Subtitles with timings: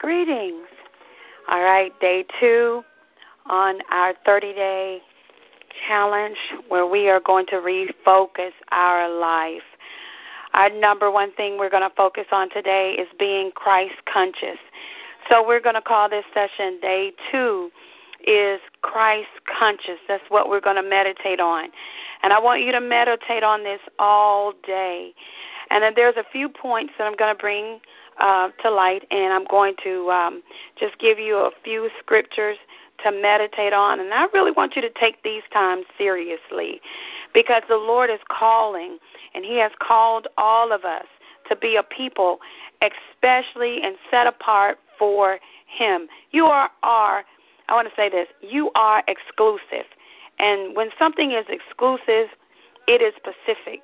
[0.00, 0.66] Greetings.
[1.50, 2.82] All right, day two
[3.44, 5.00] on our 30 day
[5.86, 6.38] challenge
[6.68, 9.60] where we are going to refocus our life.
[10.54, 14.56] Our number one thing we're going to focus on today is being Christ conscious.
[15.28, 17.70] So we're going to call this session day two
[18.26, 19.28] is Christ
[19.58, 19.98] conscious.
[20.08, 21.68] That's what we're going to meditate on.
[22.22, 25.12] And I want you to meditate on this all day.
[25.70, 27.80] And then there's a few points that I'm going to bring
[28.20, 30.42] uh, to light, and I'm going to um,
[30.78, 32.56] just give you a few scriptures
[33.04, 33.98] to meditate on.
[34.00, 36.80] And I really want you to take these times seriously
[37.32, 38.98] because the Lord is calling,
[39.34, 41.06] and He has called all of us
[41.48, 42.38] to be a people,
[42.82, 46.08] especially and set apart for Him.
[46.30, 47.24] You are, are
[47.68, 49.86] I want to say this, you are exclusive.
[50.38, 52.28] And when something is exclusive,
[52.88, 53.82] it is specific.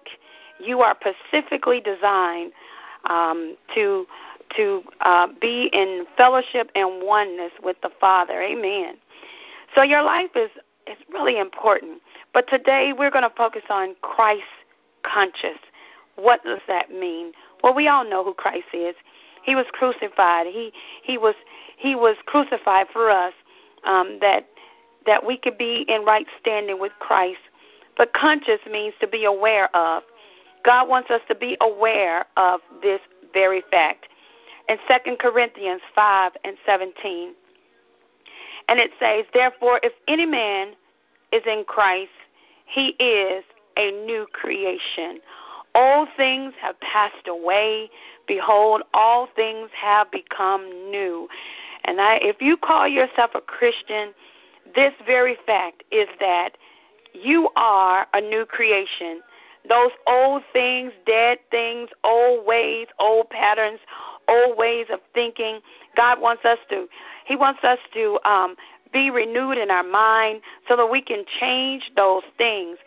[0.59, 2.53] You are specifically designed
[3.09, 4.06] um, to
[4.56, 8.40] to uh, be in fellowship and oneness with the Father.
[8.40, 8.96] Amen.
[9.74, 10.51] So your life is
[10.87, 12.01] is really important.
[12.32, 14.45] But today we're going to focus on Christ
[15.02, 15.59] conscious.
[16.16, 17.32] What does that mean?
[17.63, 18.95] Well, we all know who Christ is.
[19.43, 20.46] He was crucified.
[20.46, 21.35] He he was
[21.76, 23.32] he was crucified for us
[23.85, 24.48] um, that
[25.07, 27.41] that we could be in right standing with Christ.
[27.96, 30.02] But conscious means to be aware of.
[30.67, 33.01] God wants us to be aware of this
[33.33, 34.09] very fact.
[34.69, 37.33] In 2 Corinthians 5 and 17,
[38.69, 40.73] and it says, Therefore, if any man
[41.33, 42.11] is in Christ,
[42.67, 43.45] he is
[43.77, 45.21] a new creation.
[45.77, 47.91] All things have passed away.
[48.27, 51.29] Behold, all things have become new.
[51.85, 54.13] And I, if you call yourself a Christian,
[54.75, 56.57] this very fact is that
[57.13, 59.21] you are a new creation.
[59.69, 63.81] Those old things, dead things, old ways, old patterns,
[64.28, 65.61] old ways of thinking,
[65.97, 66.87] God wants us to.
[67.27, 68.56] He wants us to um,
[68.93, 72.78] be renewed in our mind so that we can change those things.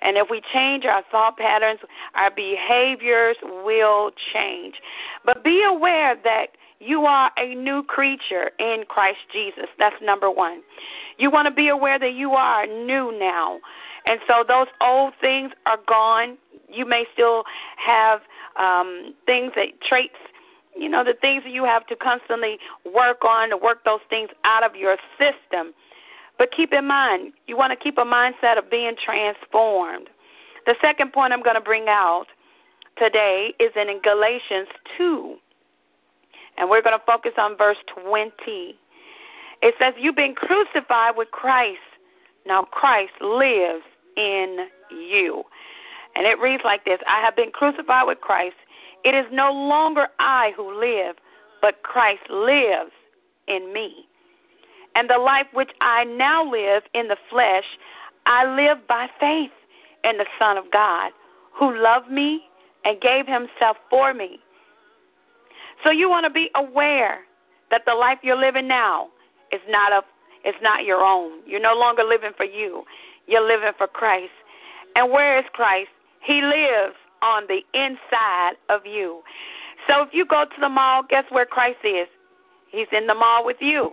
[0.00, 1.80] And if we change our thought patterns,
[2.14, 4.80] our behaviors will change.
[5.24, 6.50] But be aware that
[6.80, 9.66] you are a new creature in Christ Jesus.
[9.78, 10.62] That's number one.
[11.16, 13.58] You want to be aware that you are new now.
[14.08, 16.38] And so those old things are gone.
[16.70, 17.44] You may still
[17.76, 18.22] have
[18.56, 20.16] um, things that traits
[20.76, 22.58] you know, the things that you have to constantly
[22.94, 25.74] work on to work those things out of your system.
[26.38, 30.08] But keep in mind, you want to keep a mindset of being transformed.
[30.66, 32.26] The second point I'm going to bring out
[32.96, 35.36] today is in Galatians 2.
[36.58, 38.32] And we're going to focus on verse 20.
[39.62, 41.80] It says, You've been crucified with Christ.
[42.46, 43.84] Now Christ lives
[44.18, 45.44] in you.
[46.14, 48.56] And it reads like this I have been crucified with Christ.
[49.04, 51.16] It is no longer I who live,
[51.62, 52.90] but Christ lives
[53.46, 54.06] in me.
[54.94, 57.64] And the life which I now live in the flesh,
[58.26, 59.52] I live by faith
[60.02, 61.12] in the Son of God,
[61.54, 62.42] who loved me
[62.84, 64.40] and gave himself for me.
[65.84, 67.20] So you want to be aware
[67.70, 69.08] that the life you're living now
[69.52, 70.02] is not a
[70.44, 71.40] it's not your own.
[71.46, 72.84] You're no longer living for you.
[73.28, 74.32] You're living for Christ.
[74.96, 75.90] And where is Christ?
[76.20, 79.22] He lives on the inside of you.
[79.86, 82.08] So if you go to the mall, guess where Christ is?
[82.70, 83.92] He's in the mall with you.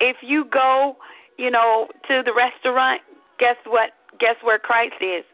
[0.00, 0.96] If you go,
[1.38, 3.02] you know, to the restaurant,
[3.38, 3.92] guess what?
[4.18, 5.24] Guess where Christ is?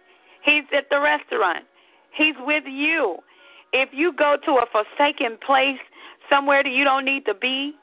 [0.42, 1.64] He's at the restaurant.
[2.12, 3.18] He's with you.
[3.72, 5.80] If you go to a forsaken place,
[6.30, 7.74] somewhere that you don't need to be,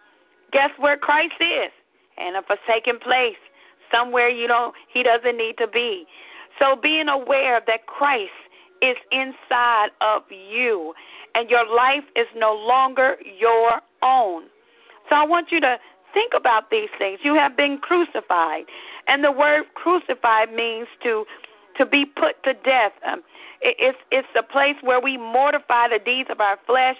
[0.51, 1.71] guess where Christ is?
[2.17, 3.37] In a forsaken place,
[3.93, 6.05] somewhere you don't he doesn't need to be.
[6.59, 8.31] So being aware that Christ
[8.81, 10.93] is inside of you,
[11.35, 14.43] and your life is no longer your own.
[15.09, 15.79] So I want you to
[16.13, 17.19] think about these things.
[17.23, 18.65] You have been crucified,
[19.07, 21.25] and the word crucified means to
[21.77, 22.91] to be put to death.
[23.05, 23.23] Um,
[23.61, 26.97] it, it's it's a place where we mortify the deeds of our flesh.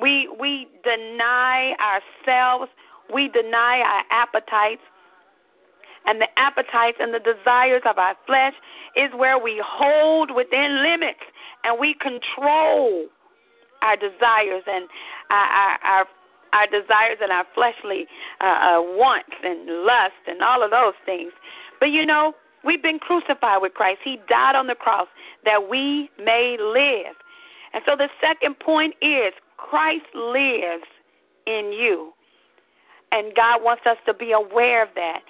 [0.00, 2.70] We we deny ourselves.
[3.12, 4.82] We deny our appetites
[6.06, 8.54] and the appetites and the desires of our flesh
[8.94, 11.20] is where we hold within limits
[11.64, 13.06] and we control
[13.82, 14.88] our desires and
[15.30, 16.06] our our,
[16.52, 18.06] our, desires and our fleshly
[18.40, 21.32] uh, uh, wants and lust and all of those things.
[21.80, 24.00] But you know, we've been crucified with Christ.
[24.02, 25.08] He died on the cross
[25.44, 27.14] that we may live.
[27.72, 30.86] And so the second point is Christ lives
[31.46, 32.12] in you.
[33.12, 35.22] And God wants us to be aware of that.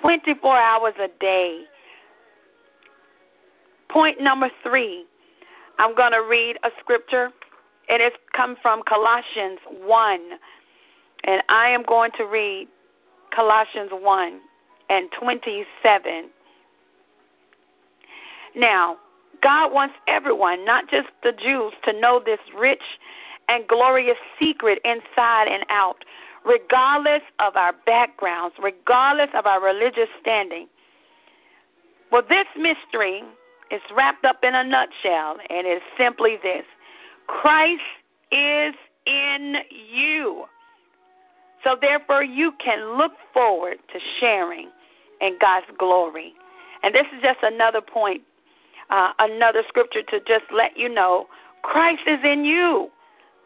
[0.00, 1.64] 24 hours a day.
[3.88, 5.04] Point number three,
[5.78, 7.30] I'm going to read a scripture,
[7.88, 10.20] and it's come from Colossians 1.
[11.24, 12.68] And I am going to read
[13.34, 14.40] Colossians 1
[14.90, 16.30] and 27.
[18.56, 18.96] Now,
[19.42, 22.82] God wants everyone, not just the Jews, to know this rich
[23.48, 26.04] and glorious secret inside and out,
[26.44, 30.68] regardless of our backgrounds, regardless of our religious standing.
[32.10, 33.22] Well, this mystery
[33.70, 36.64] is wrapped up in a nutshell, and it's simply this
[37.26, 37.82] Christ
[38.32, 38.74] is
[39.06, 40.44] in you.
[41.62, 44.70] So, therefore, you can look forward to sharing
[45.20, 46.32] in God's glory.
[46.82, 48.22] And this is just another point,
[48.88, 51.26] uh, another scripture to just let you know
[51.62, 52.90] Christ is in you,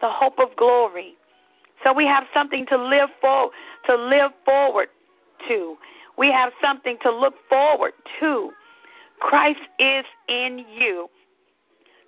[0.01, 1.17] the hope of glory.
[1.85, 3.51] So we have something to live for,
[3.87, 4.89] to live forward
[5.49, 5.77] to.
[6.17, 8.51] We have something to look forward to.
[9.21, 11.09] Christ is in you.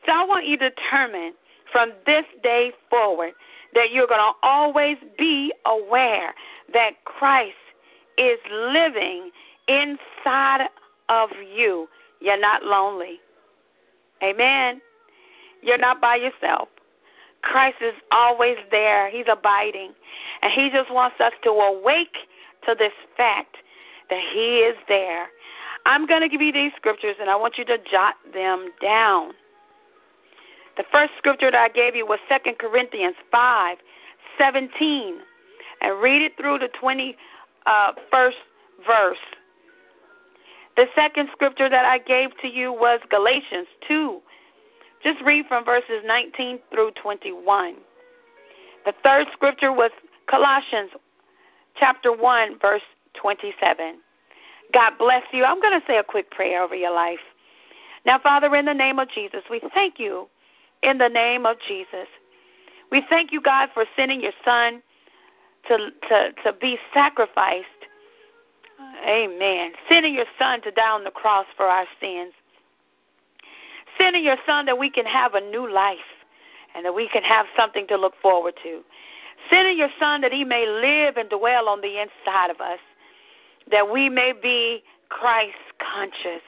[0.06, 1.34] So I want you to determine
[1.72, 3.32] from this day forward
[3.74, 6.32] that you're going to always be aware
[6.72, 7.54] that Christ
[8.16, 9.30] is living
[9.68, 10.68] inside
[11.08, 11.88] of you.
[12.20, 13.20] You're not lonely.
[14.22, 14.80] Amen.
[15.62, 16.68] You're not by yourself.
[17.42, 19.10] Christ is always there.
[19.10, 19.92] He's abiding.
[20.42, 22.16] And He just wants us to awake
[22.66, 23.56] to this fact
[24.10, 25.26] that He is there.
[25.84, 29.32] I'm going to give you these scriptures, and I want you to jot them down.
[30.76, 33.78] The first scripture that I gave you was 2 Corinthians 5
[34.38, 35.18] 17.
[35.80, 37.14] And read it through the 21st
[37.66, 37.92] uh,
[38.86, 39.16] verse.
[40.76, 44.15] The second scripture that I gave to you was Galatians 2.
[45.06, 47.76] Just read from verses 19 through 21.
[48.84, 49.92] The third scripture was
[50.28, 50.90] Colossians
[51.76, 52.82] chapter 1 verse
[53.14, 54.00] 27.
[54.74, 55.44] God bless you.
[55.44, 57.20] I'm going to say a quick prayer over your life.
[58.04, 60.26] Now, Father, in the name of Jesus, we thank you
[60.82, 62.08] in the name of Jesus.
[62.90, 64.82] We thank you, God, for sending your son
[65.68, 67.66] to, to, to be sacrificed.
[69.06, 69.70] Amen.
[69.88, 72.32] Sending your son to die on the cross for our sins.
[73.98, 75.98] Sending your son that we can have a new life
[76.74, 78.82] and that we can have something to look forward to.
[79.50, 82.78] Sending your son that he may live and dwell on the inside of us,
[83.70, 86.42] that we may be Christ conscious.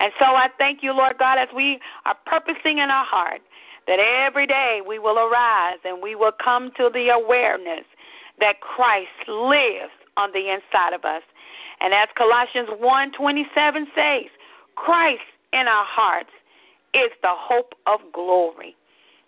[0.00, 3.40] And so I thank you, Lord God, as we are purposing in our heart
[3.86, 7.84] that every day we will arise and we will come to the awareness
[8.38, 11.22] that Christ lives on the inside of us.
[11.80, 14.30] And as Colossians 1:27 says,
[14.76, 15.22] Christ
[15.52, 16.30] in our hearts
[16.94, 18.76] is the hope of glory.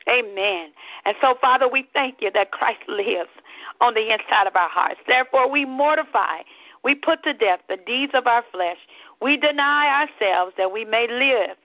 [0.08, 0.70] Amen.
[1.04, 3.30] And so, Father, we thank you that Christ lives
[3.80, 5.00] on the inside of our hearts.
[5.06, 6.40] Therefore, we mortify,
[6.82, 8.78] we put to death the deeds of our flesh.
[9.20, 11.56] We deny ourselves that we may live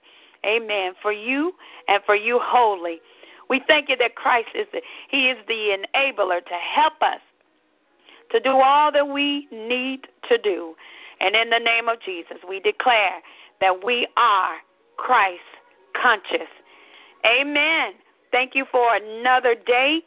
[0.45, 0.93] Amen.
[1.01, 1.53] For you
[1.87, 3.01] and for you wholly.
[3.49, 7.19] We thank you that Christ is the, He is the enabler to help us
[8.31, 10.75] to do all that we need to do.
[11.19, 13.21] And in the name of Jesus, we declare
[13.61, 14.55] that we are
[14.97, 15.41] Christ
[16.01, 16.49] conscious.
[17.25, 17.93] Amen.
[18.31, 20.01] Thank you for another day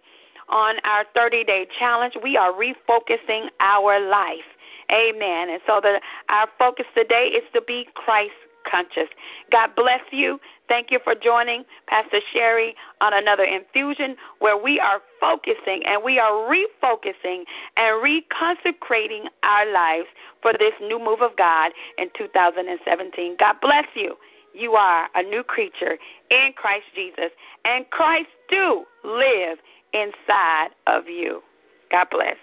[0.48, 2.16] on our 30 day challenge.
[2.22, 4.46] We are refocusing our life.
[4.90, 5.50] Amen.
[5.50, 8.32] And so the, our focus today is to be Christ
[8.70, 9.08] conscious.
[9.50, 10.38] God bless you.
[10.68, 16.18] Thank you for joining Pastor Sherry on another infusion where we are focusing and we
[16.18, 17.44] are refocusing
[17.76, 20.08] and reconsecrating our lives
[20.42, 23.36] for this new move of God in 2017.
[23.38, 24.16] God bless you.
[24.58, 25.96] You are a new creature
[26.30, 27.30] in Christ Jesus,
[27.64, 29.58] and Christ do live
[29.92, 31.42] inside of you.
[31.92, 32.36] God bless.